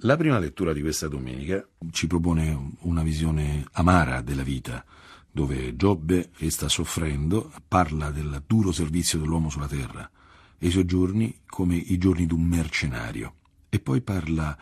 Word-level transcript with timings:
La 0.00 0.18
prima 0.18 0.38
lettura 0.38 0.74
di 0.74 0.82
questa 0.82 1.08
domenica 1.08 1.66
ci 1.90 2.06
propone 2.06 2.74
una 2.80 3.02
visione 3.02 3.64
amara 3.72 4.20
della 4.20 4.42
vita, 4.42 4.84
dove 5.30 5.74
Giobbe, 5.74 6.28
che 6.36 6.50
sta 6.50 6.68
soffrendo, 6.68 7.50
parla 7.66 8.10
del 8.10 8.42
duro 8.46 8.72
servizio 8.72 9.18
dell'uomo 9.18 9.48
sulla 9.48 9.66
terra 9.66 10.08
e 10.58 10.66
i 10.66 10.70
suoi 10.70 10.84
giorni 10.84 11.40
come 11.46 11.76
i 11.76 11.96
giorni 11.96 12.26
di 12.26 12.34
un 12.34 12.42
mercenario. 12.42 13.36
E 13.70 13.80
poi 13.80 14.02
parla 14.02 14.54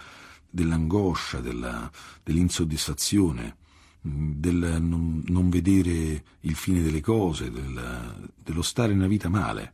dell'angoscia, 0.49 1.41
della, 1.41 1.91
dell'insoddisfazione, 2.23 3.57
del 4.01 4.77
non, 4.81 5.21
non, 5.27 5.49
vedere 5.51 6.25
il 6.43 6.55
fine 6.55 6.81
delle 6.81 7.01
cose, 7.01 7.51
del, 7.51 8.31
dello 8.41 8.63
stare 8.63 8.95
nella 8.95 9.09
vita 9.09 9.29
male 9.29 9.73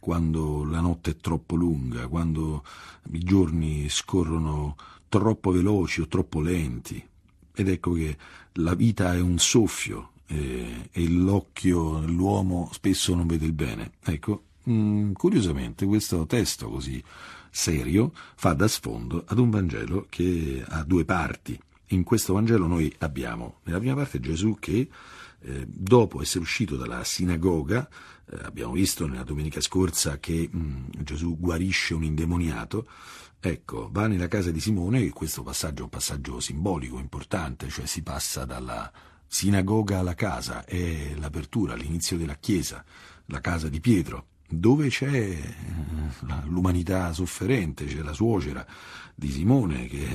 quando 0.00 0.64
la 0.64 0.80
notte 0.80 1.12
è 1.12 1.16
troppo 1.16 1.54
lunga, 1.54 2.08
quando 2.08 2.64
i 3.12 3.20
giorni 3.20 3.88
scorrono 3.88 4.76
troppo 5.08 5.52
veloci 5.52 6.00
o 6.00 6.08
troppo 6.08 6.40
lenti. 6.40 7.06
Ed 7.54 7.68
ecco 7.68 7.92
che 7.92 8.16
la 8.54 8.74
vita 8.74 9.14
è 9.14 9.20
un 9.20 9.38
soffio 9.38 10.12
eh, 10.26 10.88
e 10.90 11.08
l'occhio 11.08 12.00
dell'uomo 12.00 12.70
spesso 12.72 13.14
non 13.14 13.26
vede 13.26 13.46
il 13.46 13.52
bene. 13.52 13.92
Ecco, 14.02 14.44
mh, 14.64 14.72
mm, 14.72 15.12
curiosamente 15.12 15.86
questo 15.86 16.26
testo 16.26 16.68
così 16.68 17.02
serio 17.50 18.12
fa 18.36 18.52
da 18.52 18.68
sfondo 18.68 19.24
ad 19.26 19.38
un 19.38 19.50
Vangelo 19.50 20.06
che 20.08 20.64
ha 20.66 20.82
due 20.84 21.04
parti. 21.04 21.60
In 21.88 22.04
questo 22.04 22.32
Vangelo 22.32 22.66
noi 22.66 22.92
abbiamo 22.98 23.58
nella 23.64 23.78
prima 23.78 23.94
parte 23.94 24.20
Gesù 24.20 24.56
che 24.58 24.88
eh, 25.42 25.66
dopo 25.66 26.22
essere 26.22 26.40
uscito 26.40 26.76
dalla 26.76 27.02
sinagoga, 27.02 27.88
abbiamo 28.42 28.72
visto 28.72 29.06
nella 29.06 29.22
domenica 29.22 29.60
scorsa 29.60 30.18
che 30.18 30.48
mh, 30.50 30.58
mm, 30.58 30.84
Gesù 31.02 31.36
guarisce 31.38 31.94
un 31.94 32.04
indemoniato, 32.04 32.86
ecco, 33.40 33.88
va 33.90 34.06
nella 34.06 34.28
casa 34.28 34.50
di 34.50 34.60
Simone, 34.60 35.00
e 35.00 35.10
questo 35.10 35.42
passaggio 35.42 35.80
è 35.80 35.84
un 35.84 35.90
passaggio 35.90 36.40
simbolico, 36.40 36.98
importante, 36.98 37.68
cioè 37.68 37.86
si 37.86 38.02
passa 38.02 38.44
dalla 38.44 38.90
sinagoga 39.26 39.98
alla 40.00 40.14
casa, 40.14 40.64
è 40.64 41.14
l'apertura, 41.16 41.74
l'inizio 41.74 42.16
della 42.16 42.34
chiesa, 42.34 42.84
la 43.26 43.40
casa 43.40 43.68
di 43.68 43.80
Pietro, 43.80 44.26
dove 44.48 44.88
c'è 44.88 45.08
eh, 45.08 45.40
l'umanità 46.46 47.12
sofferente, 47.12 47.86
c'è 47.86 48.02
la 48.02 48.12
suocera 48.12 48.66
di 49.14 49.30
Simone 49.30 49.86
che 49.86 50.06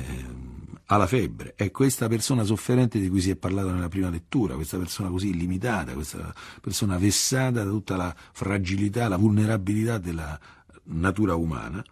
ha 0.88 0.96
la 0.96 1.06
febbre, 1.06 1.54
è 1.56 1.70
questa 1.70 2.06
persona 2.06 2.44
sofferente 2.44 3.00
di 3.00 3.08
cui 3.08 3.20
si 3.20 3.30
è 3.30 3.36
parlato 3.36 3.72
nella 3.72 3.88
prima 3.88 4.08
lettura, 4.08 4.54
questa 4.54 4.78
persona 4.78 5.08
così 5.08 5.34
limitata, 5.34 5.94
questa 5.94 6.32
persona 6.60 6.96
vessata 6.96 7.64
da 7.64 7.70
tutta 7.70 7.96
la 7.96 8.14
fragilità, 8.32 9.08
la 9.08 9.16
vulnerabilità 9.16 9.98
della 9.98 10.38
natura 10.84 11.34
umana, 11.34 11.84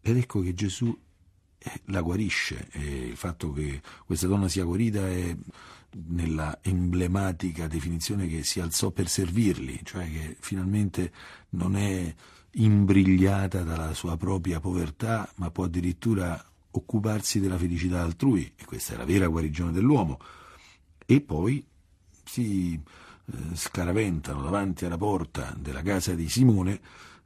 ed 0.00 0.16
ecco 0.16 0.40
che 0.40 0.54
Gesù 0.54 0.96
eh, 1.58 1.80
la 1.86 2.00
guarisce 2.00 2.68
e 2.70 3.08
il 3.08 3.16
fatto 3.16 3.52
che 3.52 3.82
questa 4.06 4.28
donna 4.28 4.46
sia 4.46 4.64
guarita 4.64 5.08
è 5.08 5.36
nella 6.06 6.58
emblematica 6.62 7.66
definizione 7.66 8.28
che 8.28 8.44
si 8.44 8.60
alzò 8.60 8.90
per 8.90 9.08
servirli, 9.08 9.80
cioè 9.82 10.08
che 10.08 10.36
finalmente 10.38 11.12
non 11.50 11.74
è 11.74 12.14
imbrigliata 12.52 13.62
dalla 13.62 13.94
sua 13.94 14.16
propria 14.16 14.60
povertà, 14.60 15.28
ma 15.36 15.50
può 15.50 15.64
addirittura 15.64 16.42
occuparsi 16.70 17.40
della 17.40 17.58
felicità 17.58 18.02
altrui, 18.02 18.52
e 18.56 18.64
questa 18.64 18.94
è 18.94 18.96
la 18.96 19.04
vera 19.04 19.26
guarigione 19.26 19.72
dell'uomo, 19.72 20.18
e 21.06 21.20
poi 21.20 21.66
si 22.24 22.74
eh, 22.74 23.36
scaraventano 23.54 24.42
davanti 24.42 24.84
alla 24.84 24.98
porta 24.98 25.54
della 25.58 25.82
casa 25.82 26.14
di 26.14 26.28
Simone 26.28 26.80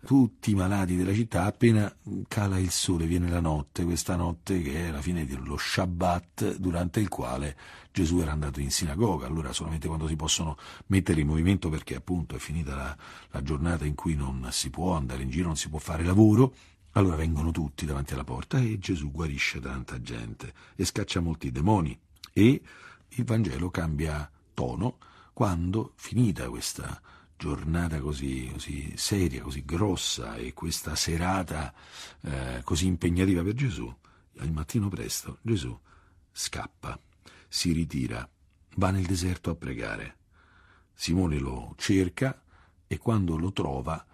tutti 0.04 0.50
i 0.50 0.54
malati 0.54 0.96
della 0.96 1.14
città 1.14 1.44
appena 1.44 1.92
cala 2.26 2.58
il 2.58 2.70
sole, 2.70 3.06
viene 3.06 3.30
la 3.30 3.40
notte, 3.40 3.84
questa 3.84 4.16
notte 4.16 4.60
che 4.60 4.88
è 4.88 4.90
la 4.90 5.00
fine 5.00 5.24
dello 5.24 5.56
Shabbat 5.56 6.56
durante 6.56 6.98
il 6.98 7.08
quale 7.08 7.56
Gesù 7.92 8.18
era 8.18 8.32
andato 8.32 8.60
in 8.60 8.70
sinagoga, 8.70 9.26
allora 9.26 9.52
solamente 9.52 9.86
quando 9.86 10.08
si 10.08 10.16
possono 10.16 10.56
mettere 10.86 11.20
in 11.20 11.28
movimento 11.28 11.68
perché 11.68 11.94
appunto 11.94 12.34
è 12.34 12.38
finita 12.38 12.74
la, 12.74 12.96
la 13.30 13.42
giornata 13.42 13.84
in 13.84 13.94
cui 13.94 14.16
non 14.16 14.48
si 14.50 14.70
può 14.70 14.96
andare 14.96 15.22
in 15.22 15.30
giro, 15.30 15.46
non 15.46 15.56
si 15.56 15.68
può 15.68 15.78
fare 15.78 16.02
lavoro, 16.02 16.52
allora 16.92 17.16
vengono 17.16 17.50
tutti 17.50 17.86
davanti 17.86 18.14
alla 18.14 18.24
porta 18.24 18.58
e 18.58 18.78
Gesù 18.78 19.10
guarisce 19.10 19.60
tanta 19.60 20.00
gente 20.00 20.52
e 20.74 20.84
scaccia 20.84 21.20
molti 21.20 21.50
demoni. 21.50 21.98
E 22.32 22.62
il 23.08 23.24
Vangelo 23.24 23.70
cambia 23.70 24.30
tono 24.54 24.98
quando, 25.32 25.92
finita 25.96 26.48
questa 26.48 27.00
giornata 27.36 28.00
così, 28.00 28.48
così 28.52 28.92
seria, 28.96 29.42
così 29.42 29.64
grossa 29.64 30.36
e 30.36 30.52
questa 30.52 30.94
serata 30.94 31.74
eh, 32.20 32.60
così 32.62 32.86
impegnativa 32.86 33.42
per 33.42 33.54
Gesù, 33.54 33.92
al 34.38 34.52
mattino 34.52 34.88
presto 34.88 35.38
Gesù 35.42 35.78
scappa, 36.32 36.98
si 37.46 37.72
ritira, 37.72 38.28
va 38.76 38.90
nel 38.90 39.04
deserto 39.04 39.50
a 39.50 39.54
pregare. 39.54 40.16
Simone 40.94 41.38
lo 41.38 41.74
cerca 41.76 42.42
e 42.86 42.98
quando 42.98 43.36
lo 43.36 43.52
trova 43.52 44.04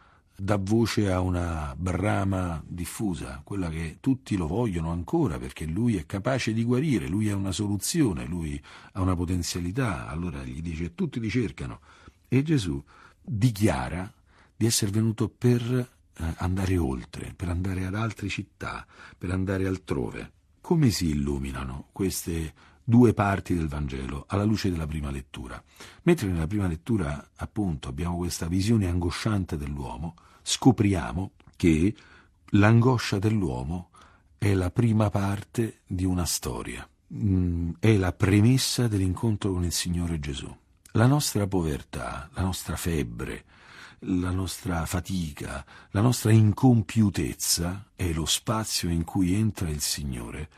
dà 0.40 0.56
voce 0.56 1.10
a 1.10 1.18
una 1.18 1.74
brama 1.76 2.62
diffusa, 2.64 3.40
quella 3.42 3.68
che 3.68 3.96
tutti 3.98 4.36
lo 4.36 4.46
vogliono 4.46 4.92
ancora 4.92 5.36
perché 5.36 5.66
lui 5.66 5.96
è 5.96 6.06
capace 6.06 6.52
di 6.52 6.62
guarire, 6.62 7.08
lui 7.08 7.28
ha 7.28 7.34
una 7.34 7.50
soluzione, 7.50 8.24
lui 8.24 8.60
ha 8.92 9.00
una 9.00 9.16
potenzialità, 9.16 10.06
allora 10.06 10.44
gli 10.44 10.62
dice 10.62 10.94
tutti 10.94 11.18
li 11.18 11.28
cercano 11.28 11.80
e 12.28 12.44
Gesù 12.44 12.80
dichiara 13.20 14.12
di 14.56 14.64
essere 14.64 14.92
venuto 14.92 15.28
per 15.28 15.60
eh, 15.60 16.34
andare 16.36 16.78
oltre, 16.78 17.32
per 17.34 17.48
andare 17.48 17.84
ad 17.84 17.96
altre 17.96 18.28
città, 18.28 18.86
per 19.16 19.32
andare 19.32 19.66
altrove. 19.66 20.32
Come 20.60 20.90
si 20.90 21.08
illuminano 21.08 21.88
queste 21.90 22.54
due 22.84 23.12
parti 23.12 23.56
del 23.56 23.66
Vangelo 23.66 24.24
alla 24.28 24.44
luce 24.44 24.70
della 24.70 24.86
prima 24.86 25.10
lettura? 25.10 25.60
Mentre 26.02 26.28
nella 26.28 26.46
prima 26.46 26.68
lettura, 26.68 27.30
appunto, 27.34 27.88
abbiamo 27.88 28.18
questa 28.18 28.46
visione 28.46 28.86
angosciante 28.86 29.56
dell'uomo, 29.56 30.14
scopriamo 30.48 31.32
che 31.56 31.94
l'angoscia 32.52 33.18
dell'uomo 33.18 33.90
è 34.38 34.54
la 34.54 34.70
prima 34.70 35.10
parte 35.10 35.80
di 35.86 36.06
una 36.06 36.24
storia, 36.24 36.88
mm, 37.12 37.72
è 37.78 37.94
la 37.98 38.14
premessa 38.14 38.88
dell'incontro 38.88 39.52
con 39.52 39.64
il 39.64 39.72
Signore 39.72 40.18
Gesù. 40.18 40.50
La 40.92 41.06
nostra 41.06 41.46
povertà, 41.46 42.30
la 42.32 42.40
nostra 42.40 42.76
febbre, 42.76 43.44
la 44.00 44.30
nostra 44.30 44.86
fatica, 44.86 45.62
la 45.90 46.00
nostra 46.00 46.32
incompiutezza 46.32 47.90
è 47.94 48.10
lo 48.12 48.24
spazio 48.24 48.88
in 48.88 49.04
cui 49.04 49.34
entra 49.34 49.68
il 49.68 49.82
Signore, 49.82 50.48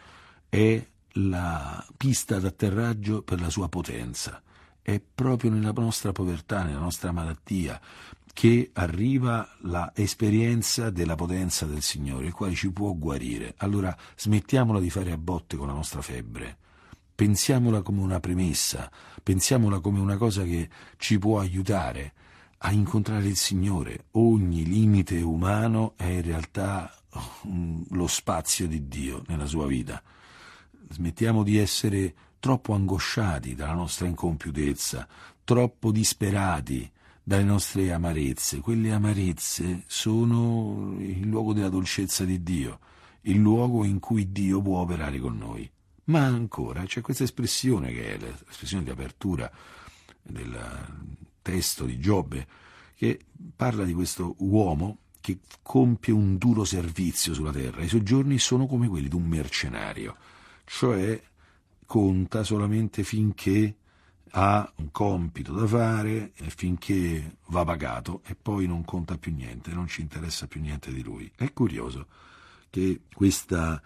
è 0.49 0.87
la 1.15 1.85
pista 1.97 2.39
d'atterraggio 2.39 3.23
per 3.23 3.41
la 3.41 3.51
sua 3.51 3.69
potenza. 3.69 4.41
È 4.83 5.01
proprio 5.01 5.51
nella 5.51 5.73
nostra 5.73 6.13
povertà, 6.13 6.63
nella 6.63 6.79
nostra 6.79 7.11
malattia, 7.11 7.81
che 8.33 8.71
arriva 8.75 9.49
l'esperienza 9.63 10.91
della 10.91 11.15
potenza 11.15 11.67
del 11.67 11.83
Signore, 11.83 12.27
il 12.27 12.33
quale 12.33 12.55
ci 12.55 12.71
può 12.71 12.93
guarire. 12.95 13.55
Allora 13.59 13.97
smettiamola 14.17 14.81
di 14.81 14.91
fare 14.91 15.13
a 15.13 15.19
botte 15.19 15.57
con 15.57 15.67
la 15.67 15.73
nostra 15.73 16.01
febbre. 16.03 16.59
Pensiamola 17.15 17.83
come 17.83 18.01
una 18.01 18.19
premessa, 18.19 18.91
pensiamola 19.23 19.81
come 19.81 20.01
una 20.01 20.17
cosa 20.17 20.43
che 20.45 20.71
ci 20.97 21.19
può 21.19 21.39
aiutare 21.39 22.15
a 22.59 22.73
incontrare 22.73 23.27
il 23.27 23.37
Signore. 23.37 24.07
Ogni 24.13 24.65
limite 24.65 25.21
umano 25.21 25.95
è 25.97 26.07
in 26.07 26.23
realtà 26.23 26.95
mm, 27.47 27.83
lo 27.91 28.07
spazio 28.07 28.67
di 28.67 28.89
Dio 28.89 29.23
nella 29.27 29.47
sua 29.47 29.67
vita. 29.67 30.03
Smettiamo 30.89 31.43
di 31.43 31.59
essere 31.59 32.15
troppo 32.39 32.73
angosciati 32.73 33.55
dalla 33.55 33.75
nostra 33.75 34.07
incompiutezza, 34.07 35.07
troppo 35.45 35.93
disperati 35.93 36.91
dalle 37.23 37.45
nostre 37.45 37.93
amarezze. 37.93 38.61
Quelle 38.61 38.93
amarezze 38.93 39.85
sono 39.87 40.97
il 40.99 41.27
luogo 41.27 41.53
della 41.53 41.69
dolcezza 41.69 42.25
di 42.25 42.43
Dio, 42.43 42.79
il 43.23 43.37
luogo 43.37 43.85
in 43.85 43.99
cui 43.99 44.33
Dio 44.33 44.61
può 44.61 44.81
operare 44.81 45.19
con 45.19 45.37
noi. 45.37 45.71
Ma 46.05 46.25
ancora 46.25 46.85
c'è 46.85 47.01
questa 47.01 47.25
espressione 47.25 47.93
che 47.93 48.15
è 48.15 48.19
l'espressione 48.19 48.83
di 48.83 48.91
apertura 48.91 49.51
del 50.23 50.59
testo 51.43 51.85
di 51.85 51.99
Giobbe, 51.99 52.47
che 52.97 53.21
parla 53.55 53.85
di 53.85 53.93
questo 53.93 54.35
uomo 54.39 54.99
che 55.21 55.39
compie 55.63 56.13
un 56.13 56.37
duro 56.37 56.65
servizio 56.65 57.35
sulla 57.35 57.53
terra. 57.53 57.83
I 57.83 57.89
suoi 57.89 58.03
giorni 58.03 58.39
sono 58.39 58.67
come 58.67 58.89
quelli 58.89 59.09
di 59.09 59.15
un 59.15 59.27
mercenario, 59.27 60.17
cioè 60.65 61.23
conta 61.87 62.43
solamente 62.43 63.05
finché 63.05 63.77
ha 64.33 64.73
un 64.77 64.91
compito 64.91 65.53
da 65.53 65.67
fare 65.67 66.33
finché 66.35 67.39
va 67.47 67.65
pagato 67.65 68.23
e 68.27 68.35
poi 68.35 68.67
non 68.67 68.85
conta 68.85 69.19
più 69.19 69.33
niente, 69.33 69.73
non 69.73 69.89
ci 69.89 70.01
interessa 70.01 70.47
più 70.47 70.61
niente 70.61 70.93
di 70.93 71.03
lui. 71.03 71.31
È 71.35 71.53
curioso 71.53 72.07
che 72.71 73.03
questa 73.13 73.83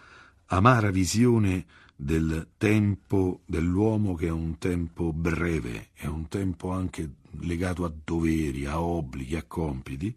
amara 0.46 0.90
visione 0.90 1.64
del 1.96 2.48
tempo 2.58 3.40
dell'uomo 3.46 4.14
che 4.14 4.26
è 4.26 4.30
un 4.30 4.58
tempo 4.58 5.12
breve, 5.12 5.90
è 5.94 6.06
un 6.06 6.28
tempo 6.28 6.70
anche 6.70 7.14
legato 7.40 7.84
a 7.84 7.92
doveri, 8.04 8.66
a 8.66 8.80
obblighi, 8.80 9.36
a 9.36 9.44
compiti, 9.44 10.14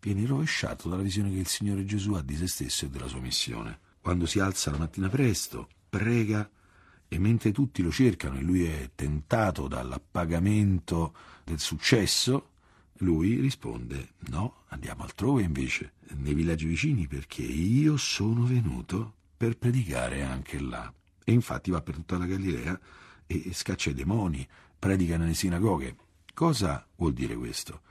viene 0.00 0.26
rovesciato 0.26 0.88
dalla 0.88 1.02
visione 1.02 1.30
che 1.30 1.38
il 1.38 1.46
Signore 1.46 1.84
Gesù 1.84 2.12
ha 2.14 2.22
di 2.22 2.36
se 2.36 2.46
stesso 2.46 2.84
e 2.86 2.88
della 2.88 3.08
sua 3.08 3.20
missione. 3.20 3.80
quando 4.00 4.24
si 4.24 4.38
alza 4.38 4.70
la 4.70 4.78
mattina 4.78 5.10
presto, 5.10 5.68
prega 5.90 6.48
e 7.08 7.18
mentre 7.18 7.52
tutti 7.52 7.82
lo 7.82 7.90
cercano 7.90 8.38
e 8.38 8.42
lui 8.42 8.64
è 8.64 8.90
tentato 8.94 9.66
dall'appagamento 9.66 11.14
del 11.42 11.58
successo, 11.58 12.50
lui 12.98 13.40
risponde 13.40 14.10
no, 14.28 14.64
andiamo 14.68 15.04
altrove 15.04 15.42
invece, 15.42 15.94
nei 16.16 16.34
villaggi 16.34 16.66
vicini, 16.66 17.06
perché 17.06 17.42
io 17.42 17.96
sono 17.96 18.44
venuto 18.44 19.14
per 19.36 19.56
predicare 19.56 20.22
anche 20.22 20.60
là. 20.60 20.92
E 21.24 21.32
infatti 21.32 21.70
va 21.70 21.80
per 21.80 21.94
tutta 21.94 22.18
la 22.18 22.26
Galilea 22.26 22.78
e 23.26 23.50
scaccia 23.52 23.90
i 23.90 23.94
demoni, 23.94 24.46
predica 24.78 25.16
nelle 25.16 25.34
sinagoghe. 25.34 25.96
Cosa 26.34 26.86
vuol 26.96 27.12
dire 27.12 27.34
questo? 27.36 27.82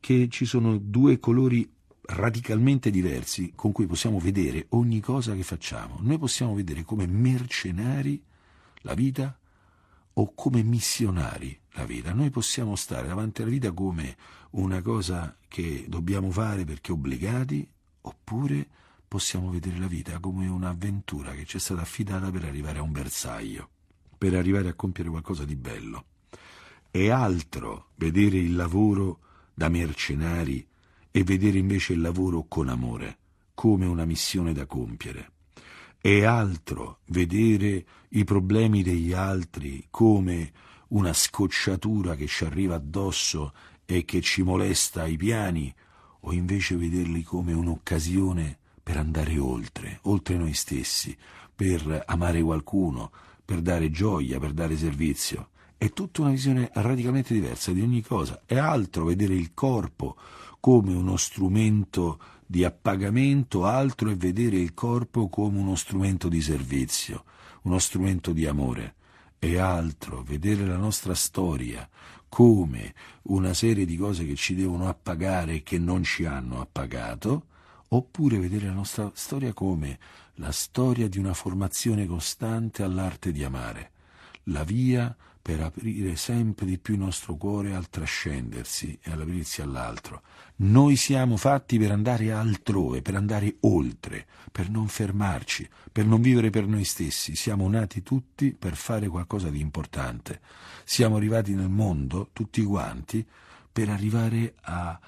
Che 0.00 0.28
ci 0.28 0.44
sono 0.44 0.76
due 0.76 1.18
colori 1.18 1.70
radicalmente 2.06 2.90
diversi 2.90 3.52
con 3.54 3.72
cui 3.72 3.86
possiamo 3.86 4.18
vedere 4.18 4.66
ogni 4.70 5.00
cosa 5.00 5.34
che 5.34 5.42
facciamo. 5.42 5.98
Noi 6.00 6.18
possiamo 6.18 6.54
vedere 6.54 6.82
come 6.82 7.06
mercenari 7.06 8.22
la 8.82 8.94
vita 8.94 9.36
o 10.14 10.32
come 10.34 10.62
missionari 10.62 11.58
la 11.72 11.84
vita. 11.84 12.12
Noi 12.12 12.30
possiamo 12.30 12.76
stare 12.76 13.08
davanti 13.08 13.42
alla 13.42 13.50
vita 13.50 13.72
come 13.72 14.16
una 14.50 14.82
cosa 14.82 15.36
che 15.48 15.86
dobbiamo 15.88 16.30
fare 16.30 16.64
perché 16.64 16.92
obbligati, 16.92 17.68
oppure 18.02 18.68
possiamo 19.08 19.50
vedere 19.50 19.78
la 19.78 19.86
vita 19.86 20.18
come 20.18 20.46
un'avventura 20.46 21.32
che 21.32 21.44
ci 21.44 21.56
è 21.56 21.60
stata 21.60 21.80
affidata 21.82 22.30
per 22.30 22.44
arrivare 22.44 22.78
a 22.78 22.82
un 22.82 22.92
bersaglio, 22.92 23.68
per 24.16 24.34
arrivare 24.34 24.68
a 24.68 24.74
compiere 24.74 25.10
qualcosa 25.10 25.44
di 25.44 25.56
bello. 25.56 26.04
È 26.90 27.08
altro 27.08 27.88
vedere 27.96 28.38
il 28.38 28.54
lavoro 28.54 29.20
da 29.54 29.68
mercenari 29.68 30.64
e 31.16 31.22
vedere 31.22 31.58
invece 31.58 31.92
il 31.92 32.00
lavoro 32.00 32.46
con 32.48 32.68
amore, 32.68 33.18
come 33.54 33.86
una 33.86 34.04
missione 34.04 34.52
da 34.52 34.66
compiere. 34.66 35.30
È 35.96 36.24
altro 36.24 36.98
vedere 37.06 37.84
i 38.08 38.24
problemi 38.24 38.82
degli 38.82 39.12
altri 39.12 39.86
come 39.90 40.50
una 40.88 41.12
scocciatura 41.12 42.16
che 42.16 42.26
ci 42.26 42.44
arriva 42.44 42.74
addosso 42.74 43.52
e 43.84 44.04
che 44.04 44.20
ci 44.22 44.42
molesta 44.42 45.02
ai 45.02 45.16
piani, 45.16 45.72
o 46.22 46.32
invece 46.32 46.74
vederli 46.74 47.22
come 47.22 47.52
un'occasione 47.52 48.58
per 48.82 48.96
andare 48.96 49.38
oltre, 49.38 50.00
oltre 50.02 50.36
noi 50.36 50.52
stessi, 50.52 51.16
per 51.54 52.02
amare 52.06 52.42
qualcuno, 52.42 53.12
per 53.44 53.60
dare 53.60 53.88
gioia, 53.88 54.40
per 54.40 54.52
dare 54.52 54.76
servizio. 54.76 55.50
È 55.78 55.92
tutta 55.92 56.22
una 56.22 56.30
visione 56.30 56.70
radicalmente 56.74 57.34
diversa 57.34 57.70
di 57.70 57.82
ogni 57.82 58.02
cosa. 58.02 58.42
È 58.46 58.56
altro 58.56 59.04
vedere 59.04 59.34
il 59.34 59.54
corpo 59.54 60.16
come 60.64 60.94
uno 60.94 61.18
strumento 61.18 62.18
di 62.46 62.64
appagamento, 62.64 63.66
altro 63.66 64.08
è 64.08 64.16
vedere 64.16 64.56
il 64.56 64.72
corpo 64.72 65.28
come 65.28 65.58
uno 65.58 65.74
strumento 65.74 66.30
di 66.30 66.40
servizio, 66.40 67.24
uno 67.64 67.78
strumento 67.78 68.32
di 68.32 68.46
amore, 68.46 68.94
e 69.38 69.58
altro 69.58 70.22
vedere 70.22 70.64
la 70.64 70.78
nostra 70.78 71.14
storia 71.14 71.86
come 72.30 72.94
una 73.24 73.52
serie 73.52 73.84
di 73.84 73.98
cose 73.98 74.24
che 74.24 74.36
ci 74.36 74.54
devono 74.54 74.88
appagare 74.88 75.56
e 75.56 75.62
che 75.62 75.76
non 75.76 76.02
ci 76.02 76.24
hanno 76.24 76.62
appagato, 76.62 77.44
oppure 77.88 78.38
vedere 78.38 78.68
la 78.68 78.72
nostra 78.72 79.10
storia 79.12 79.52
come 79.52 79.98
la 80.36 80.50
storia 80.50 81.10
di 81.10 81.18
una 81.18 81.34
formazione 81.34 82.06
costante 82.06 82.82
all'arte 82.82 83.32
di 83.32 83.44
amare, 83.44 83.90
la 84.44 84.64
via 84.64 85.14
per 85.44 85.60
aprire 85.60 86.16
sempre 86.16 86.64
di 86.64 86.78
più 86.78 86.94
il 86.94 87.00
nostro 87.00 87.36
cuore 87.36 87.74
al 87.74 87.90
trascendersi 87.90 88.98
e 89.02 89.10
all'aprirsi 89.10 89.60
all'altro. 89.60 90.22
Noi 90.56 90.96
siamo 90.96 91.36
fatti 91.36 91.78
per 91.78 91.90
andare 91.90 92.32
altrove, 92.32 93.02
per 93.02 93.14
andare 93.14 93.56
oltre, 93.60 94.26
per 94.50 94.70
non 94.70 94.88
fermarci, 94.88 95.68
per 95.92 96.06
non 96.06 96.22
vivere 96.22 96.48
per 96.48 96.66
noi 96.66 96.84
stessi. 96.84 97.36
Siamo 97.36 97.68
nati 97.68 98.02
tutti 98.02 98.56
per 98.58 98.74
fare 98.74 99.06
qualcosa 99.08 99.50
di 99.50 99.60
importante. 99.60 100.40
Siamo 100.82 101.16
arrivati 101.16 101.52
nel 101.52 101.68
mondo, 101.68 102.30
tutti 102.32 102.62
quanti, 102.62 103.22
per 103.70 103.90
arrivare 103.90 104.54
a 104.62 104.98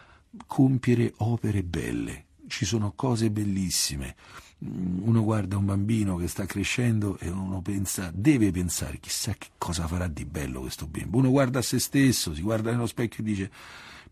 compiere 0.46 1.14
opere 1.16 1.62
belle. 1.62 2.24
Ci 2.46 2.66
sono 2.66 2.92
cose 2.92 3.30
bellissime 3.30 4.14
uno 4.58 5.22
guarda 5.22 5.58
un 5.58 5.66
bambino 5.66 6.16
che 6.16 6.28
sta 6.28 6.46
crescendo 6.46 7.18
e 7.18 7.28
uno 7.28 7.60
pensa, 7.60 8.10
deve 8.14 8.50
pensare, 8.50 8.98
chissà 8.98 9.34
che 9.34 9.48
cosa 9.58 9.86
farà 9.86 10.08
di 10.08 10.24
bello 10.24 10.60
questo 10.60 10.86
bimbo. 10.86 11.18
Uno 11.18 11.30
guarda 11.30 11.58
a 11.58 11.62
se 11.62 11.78
stesso, 11.78 12.34
si 12.34 12.40
guarda 12.40 12.70
nello 12.70 12.86
specchio 12.86 13.22
e 13.22 13.26
dice, 13.26 13.50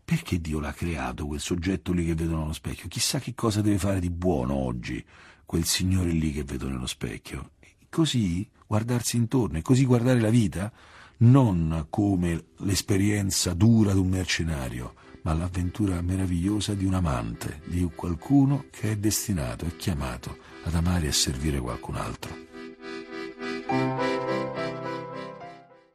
perché 0.03 0.39
Dio 0.39 0.59
l'ha 0.59 0.73
creato 0.73 1.25
quel 1.25 1.39
soggetto 1.39 1.91
lì 1.91 2.05
che 2.05 2.13
vedo 2.13 2.37
nello 2.37 2.53
specchio? 2.53 2.87
Chissà 2.87 3.19
che 3.19 3.33
cosa 3.33 3.61
deve 3.61 3.79
fare 3.79 3.99
di 3.99 4.11
buono 4.11 4.53
oggi 4.53 5.03
quel 5.45 5.65
signore 5.65 6.11
lì 6.11 6.31
che 6.31 6.43
vedo 6.43 6.67
nello 6.67 6.87
specchio. 6.87 7.51
E 7.59 7.87
così 7.89 8.47
guardarsi 8.67 9.17
intorno 9.17 9.57
e 9.57 9.61
così 9.63 9.83
guardare 9.85 10.19
la 10.19 10.29
vita 10.29 10.71
non 11.17 11.87
come 11.89 12.45
l'esperienza 12.57 13.53
dura 13.53 13.93
di 13.93 13.99
un 13.99 14.09
mercenario, 14.09 14.93
ma 15.21 15.33
l'avventura 15.33 16.01
meravigliosa 16.01 16.73
di 16.73 16.85
un 16.85 16.93
amante, 16.93 17.61
di 17.65 17.89
qualcuno 17.95 18.65
che 18.69 18.91
è 18.91 18.95
destinato 18.95 19.65
e 19.65 19.75
chiamato 19.75 20.37
ad 20.63 20.75
amare 20.75 21.07
e 21.07 21.11
servire 21.11 21.59
qualcun 21.59 21.95
altro. 21.95 22.54